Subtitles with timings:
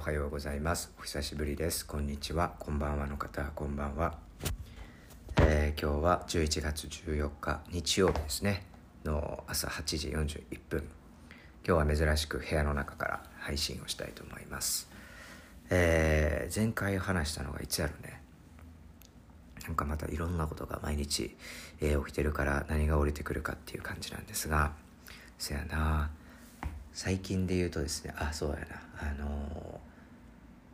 [0.00, 0.90] おはようございます。
[0.98, 1.84] お久しぶりです。
[1.86, 2.54] こんにちは。
[2.58, 3.42] こんばんはの方。
[3.54, 4.14] こんばんは、
[5.42, 8.64] えー、今日は11月14日日曜日ですね。
[9.04, 10.88] の朝8時41分。
[11.68, 14.88] 今日は珍しく部屋の中から配信をしたいと思います。
[15.68, 18.22] えー、前回話したのがいつやろね。
[19.66, 21.36] なんかまたいろんなことが毎日、
[21.82, 24.72] えー、起きてるから何が降りてくるかっていう感じなんですが
[25.36, 26.08] せやな。
[27.02, 28.64] 最近で言うとですねあそうやな。
[28.98, 29.80] あの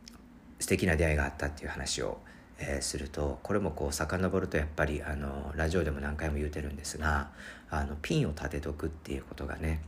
[0.09, 0.11] ー、
[0.59, 2.17] 素敵な出会いがあったっていう話を、
[2.59, 7.29] えー、するとこれもこう遡るとやっぱりあのラジオでも何回も言うてるんですが
[7.69, 9.79] あのピンを立てとくっていうことがね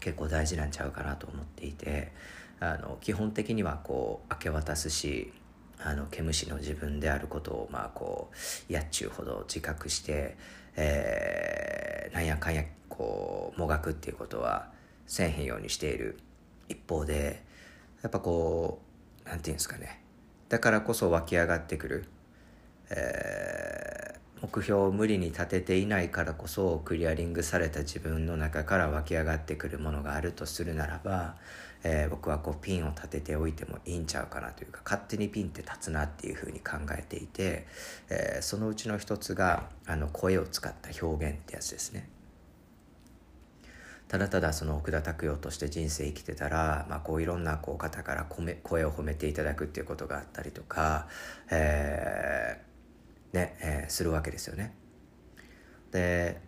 [0.00, 2.12] 結構大事なんちゃうかなと思っていて
[2.58, 5.34] あの基本的にはこう明け渡すし
[5.78, 8.30] あの毛虫の自分であることをまあこ
[8.70, 10.34] うやっちゅうほど自覚して、
[10.76, 14.71] えー、なんやかんやこうもがくっていうことは
[15.12, 16.16] せえへんようにしている。
[16.70, 17.42] 一方で
[18.00, 18.80] やっぱこ
[19.26, 20.00] うなんていうんですかね。
[20.48, 22.04] だからこそ湧き上がってくる、
[22.88, 31.36] えー、目標を無理に立てていないからこそクリアリングされた自分の中から湧き上がってくるものがあるとするならば、
[31.84, 37.66] えー、僕はこうピンを立てておいてもいいんちゃうかなというか勝手にピンって立つなっていうふうに考えていて、
[38.08, 42.08] えー、そのうちの一つがあの声を使った表現ってやつですね。
[44.12, 48.26] ただただその奥田拓代として人生生きてたら、まあ、こういろんなこう方から
[48.62, 51.08] 声を褒めていただくっていうことがあったりとか、
[51.50, 54.74] えー、ねえー、するわけですよね。
[55.92, 56.42] で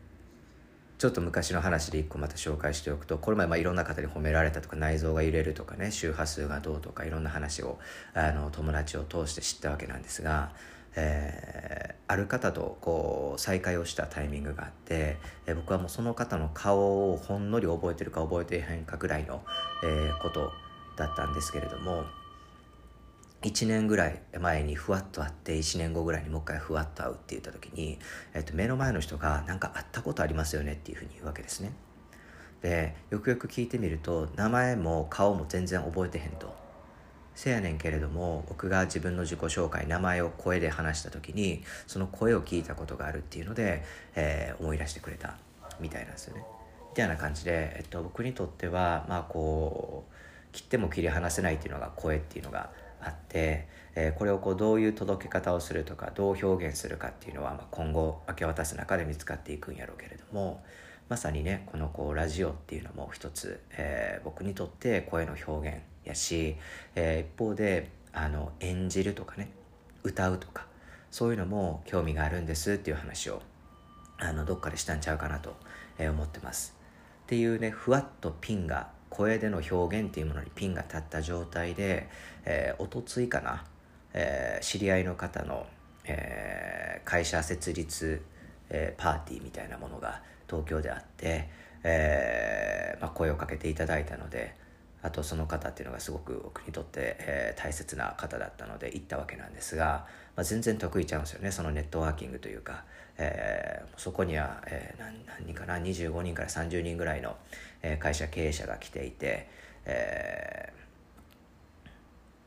[0.99, 7.79] ちょっと昔の話で一個また紹介しておくとこれまでいろんな方に褒められたとか内臓が揺れるとかね周波数がどうとかいろんな話を
[8.13, 10.53] あの友達を通して知ったわけなんですが
[10.97, 19.43] えー、ある方とこう再会をしたタイミングがあって、えー、僕はもうその方の顔をほんのり覚えてるか覚えてへんかぐらいの、
[19.83, 20.51] えー、こと
[20.97, 22.05] だったんですけれども
[23.43, 27.99] 1年ぐらい前にふわっと会って1年後ぐらいにもう一回ふわっと会うって言った時に、
[28.33, 31.73] えー、と目の前の人が「何か会ったことありますよね」っていうふうに言うわけですね。
[32.63, 36.64] でよくよく聞いてみると名前も顔も全然覚えてへんと。
[37.35, 43.83] せやねんけれども僕が自分の自己紹介名前を声で話した時にその声を聞いたことがあるっていうので、
[44.15, 45.37] えー、思い出してくれた
[45.81, 46.45] みたいなんですよね。
[46.91, 50.15] みたいな感じで、えっと、僕にとってはまあこう
[50.53, 52.71] 切っても切り離せないっていうのが声っていうのが
[53.03, 53.67] あって、
[53.97, 60.63] えー、これをこうどういう届け方をするとかどう表現するかっていうのは、まあ、今後明け渡す中で見つかっていくんやろうけれども
[61.09, 66.57] まさにねこのこうラジオっていうのも一つ、えー、僕にとって声の表現やし、
[66.95, 69.51] えー、一方であの演じるとかね
[70.03, 70.67] 歌うとか
[71.11, 73.43] そういうのも興味があるんですっていう話を
[74.19, 75.57] あのどっかでしたんちゃうかなと、
[75.99, 76.75] 思ってます。
[77.25, 82.09] っていうねふわっとピンが声での表現っていうものにピンが立った状態で、
[82.45, 83.65] えー、おとついかな、
[84.13, 85.67] えー、知り合いの方の、
[86.05, 88.23] えー、会社設立、
[88.71, 91.49] えー、パーティーみたいなものが東京であって、
[91.83, 94.55] えーまあ、声をかけていただいたので
[95.03, 102.85] あとその方っていうのがすごく僕にとって、えー、大切な方だったので行ったわけなんですが、まあ、全然得意ちゃうんですよねそのネットワーキングというか、
[103.19, 107.37] えー、そこには、えー、何何人かな25人から30人ぐらいの、
[107.83, 109.49] え、会社経営者が来ていて、
[109.85, 110.73] え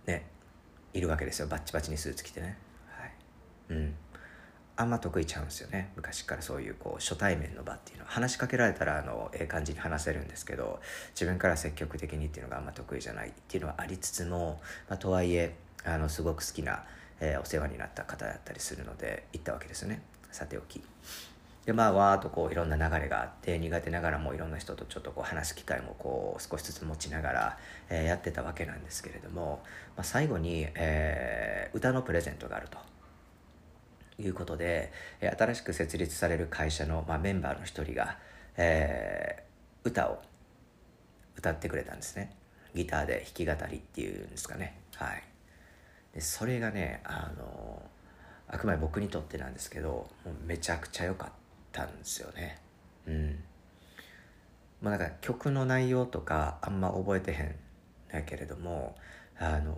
[0.08, 0.26] ー、ね
[0.94, 1.48] いるわけですよ。
[1.48, 2.58] バッチバチにスーツ着てね。
[2.90, 3.12] はい。
[3.70, 3.96] うん。
[4.78, 10.80] あんま得意ちゃうんですよね昔からそういうこう初対面の場っていうのは話しかけられたらあのええ感じに話せるんですけど
[11.12, 16.84] 自分から積極的にっていうのがあんま得意じゃないっていうのはありつつも、まあ、とはいえあのすごく好きな、
[17.20, 20.02] えー、お世話になった方だったりするので行ったわけですよね
[20.32, 20.82] さておき。
[21.66, 27.58] でまあわーっとこういろんな流れがあって苦手ながらもいろんな人とちょっとこう話す機会もこう少しずつ持ちながら、
[27.90, 29.62] えー、やってたわけなんですけれども、
[29.98, 32.78] まあ、最後に、えー、歌のプレゼントがあると。
[34.20, 38.18] いうことで、新しく設立される会社の、まあ、メンバーの一人が、
[38.58, 40.22] えー、歌を
[41.38, 42.36] 歌ってくれたんですね。
[42.74, 44.80] ギターで弾き語りっていうんですかね。
[44.96, 45.24] はい。
[46.14, 47.82] でそれがねあの
[48.48, 51.30] あくまで僕にとってなんですけどもうめちゃくちゃ良かっ
[51.72, 52.60] たんですよね。
[53.08, 53.44] うん。
[54.82, 57.56] まあなんか曲の内容とかあんま覚えてへん
[58.12, 58.96] だけれども
[59.40, 59.76] あの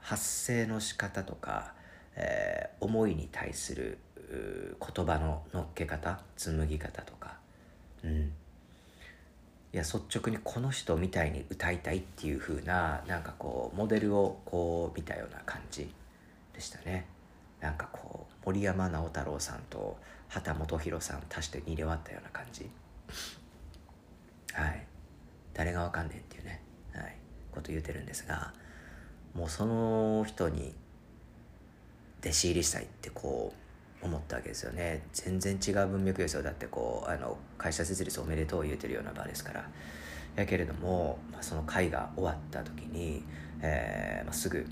[0.00, 1.74] 発声の仕方とか
[2.16, 3.98] えー、思いに対する
[4.80, 7.36] 言葉の乗っけ方紡ぎ方とか。
[8.04, 8.32] うん。
[9.74, 15.90] いや率直にこの人みたいに歌いたいっていう風ななんかこうモデルをこう見たような感じ
[16.52, 17.06] でしたね。
[17.60, 19.96] なんかこう森山直太朗さんと
[20.28, 22.68] 畑基博さん足して入れ割ったような感じ。
[24.52, 24.86] はい。
[25.54, 26.62] 誰がわかんねんっていうね、
[26.94, 27.16] はい、
[27.52, 28.52] こと言うてるんですが
[29.34, 30.74] もうその人に
[32.22, 33.52] 弟子入りしたいってこ
[34.02, 35.02] う思ったわけですよね。
[35.12, 36.42] 全然違う文脈ですよ。
[36.42, 39.68] だってこうあの会社設立おめでとう言うてるような場ですから。
[40.34, 43.22] やけれども、まあ、その会が終わった時に、
[43.60, 44.66] えーまあ、すぐ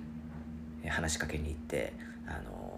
[0.89, 1.93] 話しかけに行って、
[2.27, 2.71] あのー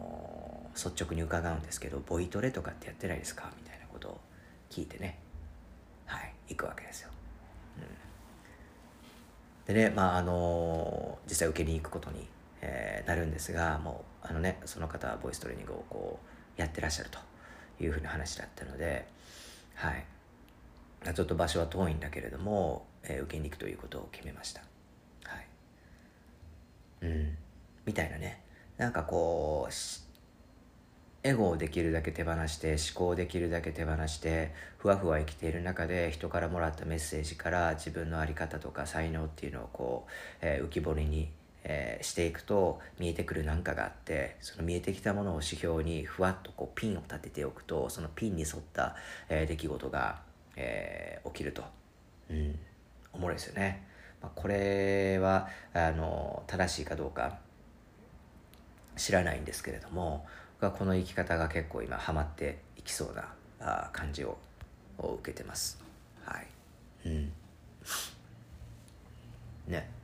[0.75, 3.53] 率直に伺うんですけどボイトレとかってやってないですか？
[3.59, 4.21] みたいなことを
[4.71, 5.19] 聞いてね。
[6.07, 6.33] はい。
[6.49, 7.11] 行くわけですよ、
[9.67, 12.27] でねまああのー実際受けに行くことに、
[12.62, 16.19] えーなるんですがもうあのねその方はボイストレーニングをこ
[16.56, 17.19] うやってらっしゃると
[17.82, 19.06] いうふうな話だったので
[19.75, 20.05] はい。
[21.14, 24.61] ちょっと場所は遠いんだけれども、えー受けに行くということを決めました。
[25.25, 25.47] はい。
[27.03, 27.37] うん。
[27.85, 28.41] みたいなね。
[28.79, 29.73] なんかこう
[31.25, 40.11] エゴをできるだけ手放して思考をできるだけ手放してふわふわ生きている中で人からもらったメッセージから自分の在り方とか才能っていうのをこう、
[40.41, 41.31] えー浮き彫りに、
[41.64, 48.97] えーしていくと見えてくる何かがあってその見えてきたものを指標にふわっとこうピンを立てておくとそのピンに沿った、
[49.29, 50.20] えー出来事が、
[50.56, 51.62] えー起きると、
[52.31, 52.59] うん、
[53.12, 53.87] おもろいですよね。
[54.20, 57.38] まあ、これはあの正しいかどうか
[58.97, 60.26] 知らないんですけれども
[60.61, 64.38] 僕はこの生き方が結構今ハマっていきそうなあ感じを
[64.99, 65.82] を受けてます。
[66.25, 66.47] はい。
[67.06, 67.32] うん。
[69.67, 69.88] ね。
[69.99, 70.01] あ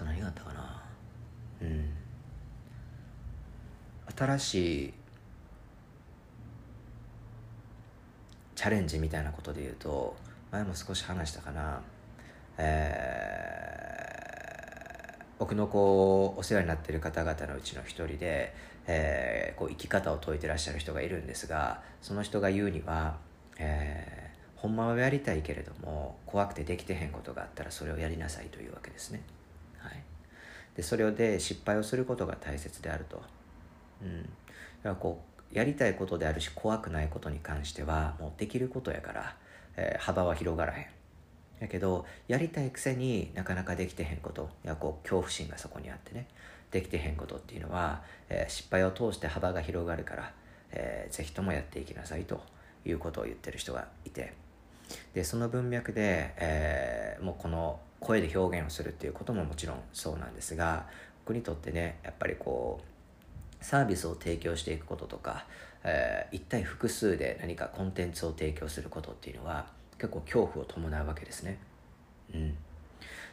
[0.00, 0.82] と何があったかな。
[1.62, 1.90] うん。
[4.16, 4.94] 新しい
[8.54, 10.16] チャレンジみたいなことで言うと
[10.50, 11.80] 前も少し話したかな。
[12.58, 14.00] えー
[15.38, 18.54] 僕のこうお世話になってる方々のうちの一人で、
[18.86, 23.16] えーこう生き方を説いてらっしゃる人がいるんですがその人が言うには、
[23.58, 29.22] えーほんまはやりたいけれども怖くてできてへんことがあったらそれをやりなさいというわけですね。
[30.80, 33.22] でそれで失敗をすることが大切であると。
[34.02, 34.30] うん、だか
[34.84, 35.22] らこ
[35.52, 39.36] うやりたいことであるし怖くないことに関してはもうできることやから、
[39.76, 40.86] えー幅は広がらへん。
[41.60, 44.48] やけどやりたいくせになかなかできてへんこと。
[44.64, 46.26] いやこう恐怖心がそこにあってね。
[46.70, 50.32] できてへんことっていうのは、えー失敗を通して幅が広がるから、
[50.70, 52.40] えーぜひともやっていきなさいと。
[52.86, 54.32] いうことを言ってる人がいて。
[55.12, 60.86] でその文脈で、えーもうこの声で表現をするっていうことももちろんそうなんですが
[61.24, 65.44] 僕にとってねやっぱりこうサービスを提供していくこととか、
[65.84, 69.66] えー一対複数で何かコンテンツを提供することっていうのは
[69.98, 71.58] 結構恐怖を伴うわけですね。
[72.34, 72.54] うん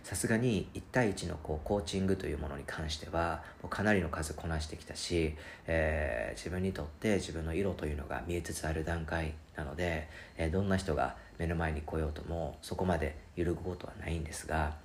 [0.04, 5.36] さすがに1対1のこうコーチングというものに関してはもうかなりの数こなしてきたし、
[5.68, 14.76] えー自分にとって自分の色というのが見えつつある段階なので、えーどんな人が目の前に来ようともそこまで揺るぐことはないんですが、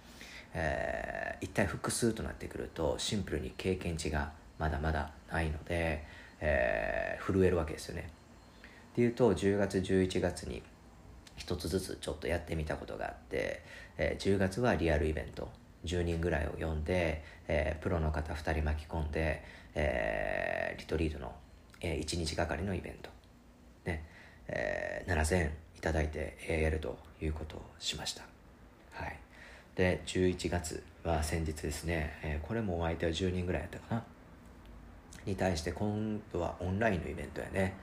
[0.55, 6.05] えー一体複数となってくるとシンプルに経験値がまだまだないので、
[6.41, 8.09] えー震えるわけですよね。
[8.93, 10.63] っていうと10月11月に
[11.37, 13.63] 一つずつちょっとやってみたことがあって、
[13.99, 15.51] えー10月はリアルイベント
[15.85, 19.43] 10人ぐらいを呼んで、えープロの方2人巻き込んで、
[19.75, 21.33] えーリトリートの、
[21.81, 23.11] え1日がかりのイベント、
[23.87, 24.05] ね
[24.49, 25.51] えー7000
[25.83, 28.23] ただいて、えやるということをしました。
[28.93, 29.19] はい。
[29.75, 34.05] で11月は先日ですね、えこれもお相手は10人ぐらいやったかな？
[35.27, 37.75] に対して今度はオンラインのイベントやね。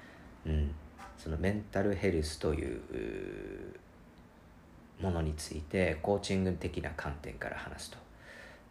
[0.47, 0.71] うん。
[1.19, 2.81] そのメンタルヘルスという
[5.01, 7.91] ものについてコーチング的な観点から話す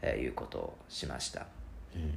[0.01, 1.47] と、いうことをしました、
[1.95, 2.17] うん、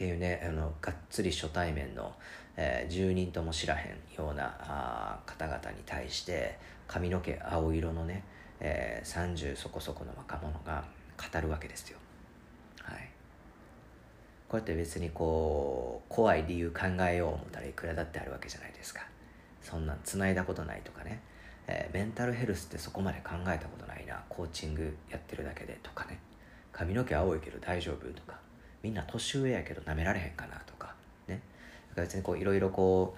[0.00, 2.14] っていうねあのがっつり初対面の、
[2.56, 8.24] えー10人とも知らへんようなあ方々に対して髪の毛青色のね、
[8.60, 10.84] えー30そこそこの若者が
[11.18, 11.98] 語るわけですよ。
[12.82, 13.10] はい。
[14.48, 19.02] こうやって別にこう怖い理由考えよう思ったらいくらだってあるわけじゃないですか。
[19.60, 21.20] そんなん繋いだことないとかね、
[21.66, 24.22] えーメンタルヘルスってそこまで考えたことないな。
[24.30, 26.18] コーチングやってるだけでとかね。
[26.72, 28.40] 髪の毛青いけど大丈夫とか。
[28.82, 30.94] みんな年上やけど舐められへんかなとか
[31.28, 31.40] ね。
[31.90, 33.16] だから別にこういろいろこ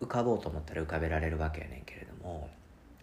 [0.00, 2.48] う浮かぼうと思ったら浮かべられるわけやねんけれども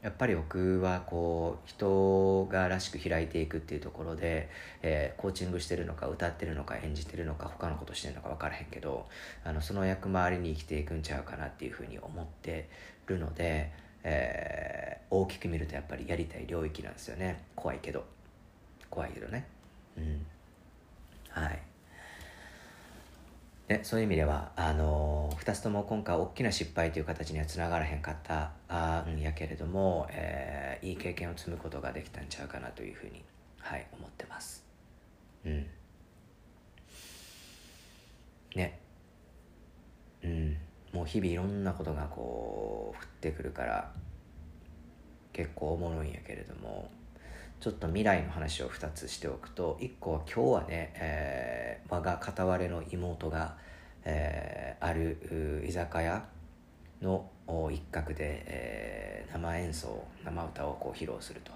[0.02, 4.50] やっぱり僕はこう人がらしく開いていくっていうところで、
[4.82, 9.08] えーコーチングしてるのか歌ってるのか演じてるのか他のことしてるのか分からへんけど
[9.44, 12.70] あのその役回りに生きていくんちゃうかなっていうふうに思って
[13.08, 13.72] るので、
[14.04, 17.42] えー大きく見るとやっぱりやりたい領域なんですよね。
[17.56, 18.04] 怖いけど。
[18.90, 19.48] 怖いけどね。
[19.98, 20.26] うん。
[21.30, 21.67] はい。
[23.68, 33.24] ね、そういう意味ではあのー、2つとも今回大きな失敗という形にはつながらへんかったあんやけれども、えーいい経験を積むことができたんちゃうかなというふうに、
[33.60, 34.64] はい、思ってます。
[35.46, 35.66] うん。
[38.56, 38.80] ね。
[40.24, 40.58] うん。
[40.94, 43.92] もう日々いろんなことがこう降ってくるから
[45.34, 46.90] 結構おもろいんやけれども
[47.60, 53.56] ちょっと未来の話を2つしておくと1個は今日はね、えー、我が片割れの妹が、
[54.06, 56.24] えー、ある居酒屋
[57.02, 57.30] の
[57.72, 61.52] 一角で、えー、生演奏生歌をこう披露すると。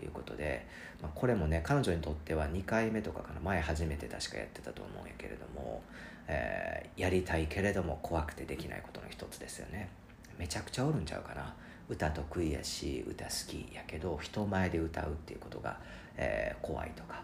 [0.00, 0.66] いうことで、
[1.02, 3.40] まあ、これもね彼女にとっては2回目とかかな。
[3.40, 5.82] 前初めて確かやってたと思うんやけれども、
[6.26, 9.90] えー、やりたいけれども怖くてできないことの一つですよね。
[10.38, 11.54] めちゃくちゃおるんちゃうかな。
[11.88, 15.78] 歌得意やし歌好きやけど人前で歌うっていうことが、
[16.16, 17.22] えー、怖いとか。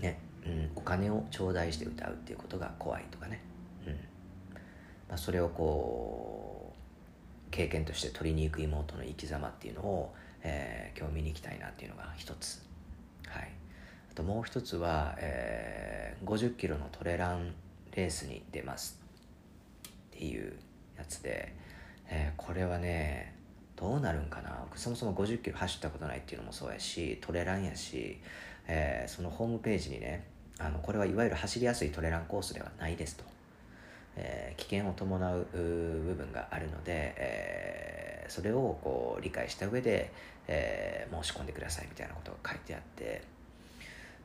[0.00, 3.40] ね、うん、お金を頂戴して歌うっていうことが怖いとかね、
[3.86, 3.92] うん。
[5.08, 6.78] まあ、それをこう
[7.50, 12.62] 経験として取りに行く妹の生き様っていうのを、えー、今日見に行きたいなっていうのが一つ。
[13.26, 13.50] はい。
[14.10, 17.54] あともう一つは、えー、50キロのトレラン
[17.94, 19.00] レースに出ます
[19.88, 20.54] っていう
[20.96, 21.54] やつで、
[22.08, 23.34] えー、これはね
[23.76, 24.64] どうなるんかな。
[24.74, 28.18] そもそも50キロ走ったことないっていうのもそうやしトレランやし、
[28.66, 30.24] えー、そのホームページにね
[30.58, 33.24] あのこれはいわゆる走りやすいトレランコースではないですと、
[34.16, 40.12] えー、危険を伴う部分があるので、えー、それをこう理解した上で、
[40.48, 43.22] えー、申し込んでくださいみたいなことが書いてあって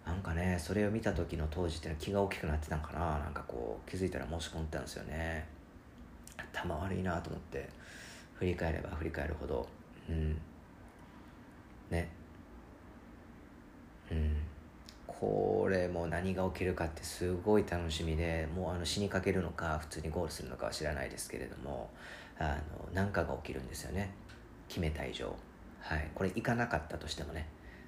[0.05, 3.19] なんかねそれを見た時の当時っていうのは気が大きくなってたんかな。
[3.19, 5.45] なんかこう気づいたら申し込んでたんですよね。
[6.51, 7.69] 頭悪いなと思って
[8.35, 9.67] 振り返れば振り返るほど。
[10.09, 10.37] うん。
[11.89, 12.09] ね。
[14.11, 14.35] うん。
[15.07, 21.89] これも何が起きるかってすごい楽しみでもうあの死にかけるのか普通にゴールするのかは知らないですけれども
[22.37, 24.13] あの何かが起きるんですよね。
[24.67, 25.33] 決めた以上。
[25.79, 26.09] はい。
[26.13, 27.47] これ行かなかったとしてもね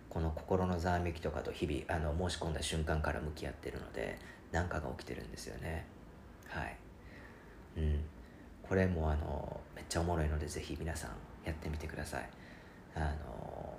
[0.10, 4.18] この心のざわめきとかと日々あの申し込んだ瞬間から向き合ってるので
[4.52, 5.86] 何かが起きてるんですよね。
[6.48, 6.78] はい。
[7.78, 8.00] うん。
[8.68, 11.12] これもあのめっちゃおもろいのでぜひ皆さん
[11.46, 12.30] やってみてください。
[12.96, 13.74] あの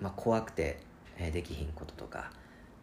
[0.00, 0.78] まあ怖くて、
[1.32, 2.32] できひんこととか、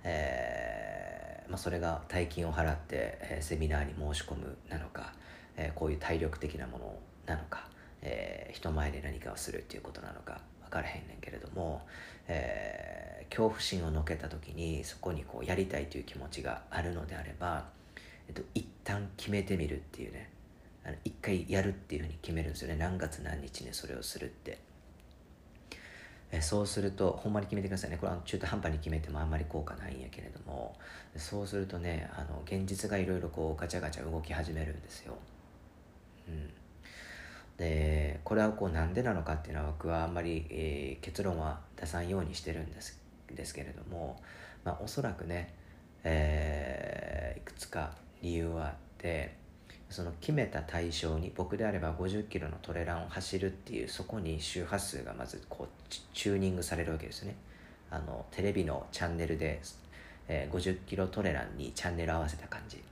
[0.03, 5.13] えー、まあ、それが大金を払って、えセミナーに申し込むなのか、
[5.57, 6.95] えこういう体力的なもの
[7.25, 7.67] なのか、
[8.01, 11.81] えー、人前で何かをするっていうことなのか分からへんねんけれども、
[12.27, 17.65] えー、恐怖心をのけた時にそこにこうやりたいという気持ちがあるのであれば、
[18.27, 20.29] えっと、一旦決めてみるっていうね
[21.03, 22.75] 一回やるっていうふうに決めるんですよね。
[22.75, 24.57] 何月何日にそれをするって。
[26.31, 27.97] えそうするとほんまに決めてくださいね。
[27.97, 30.75] これは中途半端に決めてもあんまり効果ないんやけれども。
[31.17, 35.15] そうするとねあの現実がいろいろこうガチャガチャ動き始めるんですよ、
[36.27, 36.49] うん、
[37.57, 42.99] でこれはこうなんでなのかっていうのは僕はあんまり、えー、結論は出さんようにしてるんです
[43.31, 44.21] ですけれども、
[44.63, 45.53] まあ、おそらくね、
[46.03, 47.91] えー、いくつか
[48.21, 49.35] 理由はあって
[49.89, 55.67] その決めた対象に僕であれば50キロのトレランを走るっていうそこに周波数がまずこう
[56.13, 57.35] チューニングされるわけですね。
[57.89, 59.59] あのテレビのチャンネルで、
[60.27, 62.83] えー、50キロトレランにチャンネル合わせた感じ。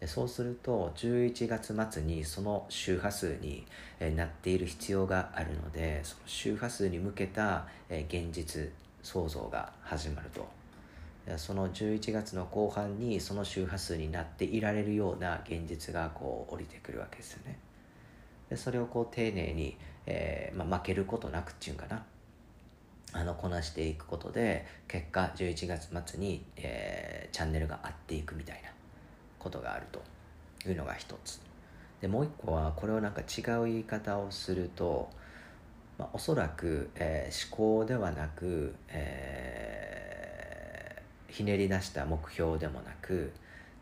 [0.00, 3.64] でそうすると11月末にその周波数に、
[4.00, 8.68] えー、なっている必要があるのでその周波数に向けた、えー、現実
[9.02, 10.61] 創造が始まると。
[11.36, 17.58] その11月の後半にその周波数になっていられるような現実がこう降りてくるわけですよね。
[18.50, 19.76] でそれをこう丁寧に、
[20.06, 22.04] えー、まあ、負けることなくっていうんかな。
[23.14, 28.70] あのこなしていくことで結果11月末に、えー、チャンネルが合っていくみたいな
[29.38, 30.02] ことがあると
[30.66, 31.40] いうのが一つ。
[32.00, 35.10] でもう一個はこれをなんか違う言い方をすると、
[35.98, 39.71] まあ、おそらく、えー、思考ではなく、えー
[41.32, 43.32] ひねり出した目標でもなく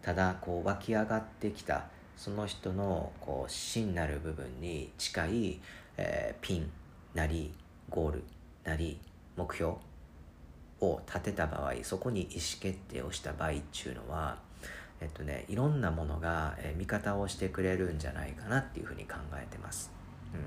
[0.03, 1.85] ただこう湧き上がってきた
[2.17, 5.61] その人のこう真なる部分に近い、
[5.97, 6.71] えー、ピン
[7.15, 7.53] なり
[7.89, 8.25] ゴール
[8.65, 8.99] なり
[9.37, 9.75] 目標
[10.81, 14.39] を立てた場合そこに意思決定をした場合っていうのは
[15.01, 19.91] えっとねいろんなものが、えー、味方をしてくれるんじゃないかなっていうふうに考えてます。
[20.33, 20.41] うん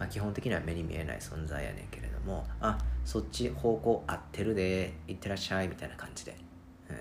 [0.00, 6.36] まあ、基本的には目に見えない存在やねんけれどもあそっち方向合ってるでいってらっしゃいみたいな感じで、
[6.88, 6.96] うん、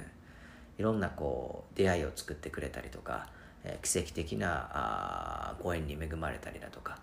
[0.80, 3.28] いろんなこう出会いを作ってくれたりとか、
[3.64, 7.00] えー、奇跡的なあご縁に恵まれたりだとか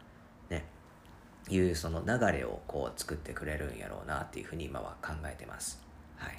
[0.51, 0.65] ね。
[1.49, 5.81] いうその流れをこう作ってくれるんやろうなっていうふうに今は考えてます。
[6.17, 6.39] はい。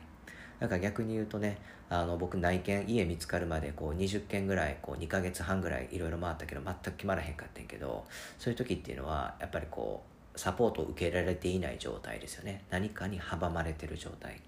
[0.59, 1.59] なんか逆に言うとね
[1.89, 8.05] あの僕内見家見つかるまでこう20件ぐらいこう2ヶ月半ぐらいいろいろ回ったけど全く決まらへんかったんけど
[8.37, 12.63] そういう時っていうのはやっぱりこうサポートを受けられていない状態ですよね。
[12.69, 14.39] 何かに阻まれてる状態。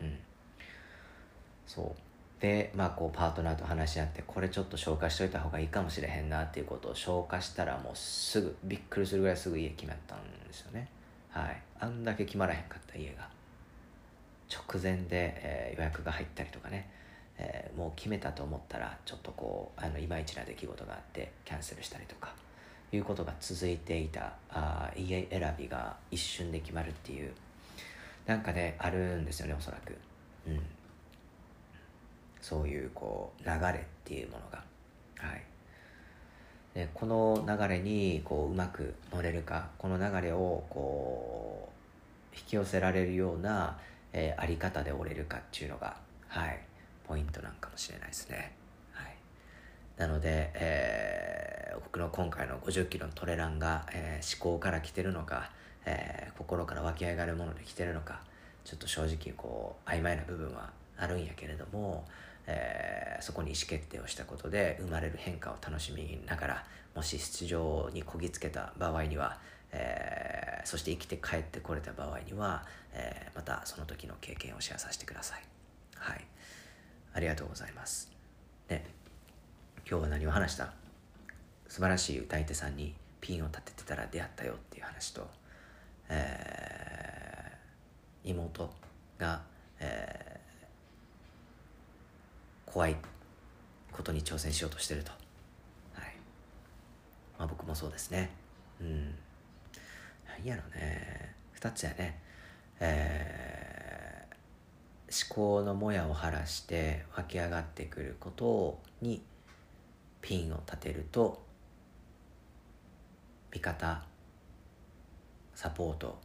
[0.00, 0.18] うん。
[1.66, 2.40] そう。
[2.40, 10.88] でまあこうパートナーと話し合ってこれちょっと消化しといた方がいいかもしれへんなっていうことを消化したらもうすぐびっくりするぐらいすぐ家決まったんですよね。
[11.30, 11.62] はい。
[11.80, 13.28] あんだけ決まらへんかった家が。
[14.48, 16.88] 直前で、えー、予約が入ったりとかね、
[17.38, 22.45] えー、もう決めたと思ったらちょっとこうあのいまいちな出来事があってキャンセルしたりとか。
[22.92, 27.32] いうことが続いていたあ家選びが一瞬で決まるっていう
[28.26, 29.96] なんかねあるんですよねおそらく。
[30.46, 30.60] うん。
[32.40, 34.62] そういうこう流れっていうものが。
[35.18, 35.42] はい。
[36.74, 41.70] でこの流れにこううまく乗れるかこの流れをこ
[42.32, 43.78] う引き寄せられるような、
[44.12, 45.96] えー、あり方で折れるかっていうのが
[46.28, 46.60] はい
[47.08, 48.52] ポイントなんかもしれないですね。
[49.96, 55.50] なので、えー、僕の今回の50キロのトレランが、えー、思考から来てるのか、
[55.86, 58.20] えー、心から湧き上がるもので来てるのか
[58.64, 62.04] ちょっと正直こう曖昧な部分はあるんやけれども、
[62.46, 69.38] えー、そこに意思決定をしたことで生まれる変化を楽しみながらもし出場にこぎつけた場合には、
[69.72, 75.42] えー、そして生きて帰ってこれた場合には、えー、またその時の経験をシェアさせてください。
[75.94, 76.24] はい。
[77.12, 78.10] ありがとうございます。
[78.68, 78.84] で
[79.88, 80.72] 今日は何を話した？
[81.68, 85.28] 素晴らしい歌い手さんにピンを立ててたら出会ったよっていう話と、
[86.08, 88.68] えー、妹
[89.18, 89.42] が、
[89.78, 90.36] えー
[92.66, 92.96] 怖い
[93.90, 95.10] ことに挑戦しようとしてると。
[95.94, 96.14] はい。
[97.38, 98.28] まあ僕もそうですね。
[98.82, 99.14] うん。
[100.44, 101.34] 何やろね。
[101.52, 102.20] 二つやね。
[102.80, 109.22] えー、思考のもやを晴らして湧き上がってくることに
[110.26, 111.40] ピンを立てると
[113.52, 114.02] 味方
[115.54, 116.18] サポート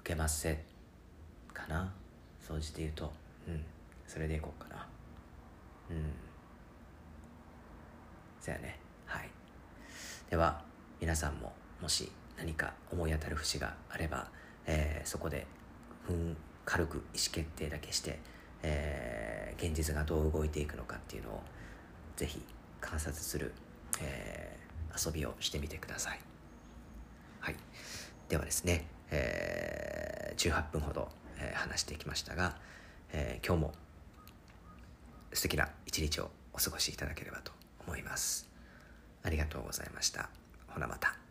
[0.00, 0.62] 受けますせ
[1.54, 1.90] かな？
[2.38, 3.10] 総じて言うと。
[3.48, 3.64] うん。
[4.06, 4.86] それでいこうかな。
[5.90, 6.12] うん。
[8.38, 8.78] そやね。
[9.06, 9.30] はい。
[10.28, 10.62] では
[11.00, 14.28] 皆さんももし何か思い当たる節があれば、
[14.66, 15.46] えー、そこで
[16.06, 18.20] ふん軽く意思決定だけして、
[18.62, 21.42] えー、現実がどう動いていくのかっていうのを
[22.16, 22.44] ぜひ
[22.82, 23.54] 観察する、
[24.02, 26.20] えー、遊びをしてみてください
[27.40, 27.56] はい
[28.28, 32.56] ではですね、えー、18分ほど、えー、話してきましたが、
[33.12, 33.72] えー、今日も
[35.32, 37.52] 素敵な一日をお過ごしいただければと
[37.86, 38.48] 思います。
[39.22, 40.28] ありがとうございました。
[40.68, 41.21] ほなまた。